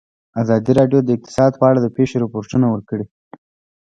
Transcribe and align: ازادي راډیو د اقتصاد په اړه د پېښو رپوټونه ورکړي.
ازادي 0.41 0.71
راډیو 0.79 0.99
د 1.03 1.09
اقتصاد 1.17 1.51
په 1.59 1.65
اړه 1.69 1.79
د 1.81 1.87
پېښو 1.97 2.15
رپوټونه 2.23 2.65
ورکړي. 2.69 3.05